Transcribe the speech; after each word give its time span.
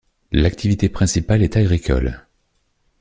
L'activité 0.31 0.89
principale 0.89 1.43
est 1.43 1.57
agricole. 1.57 2.25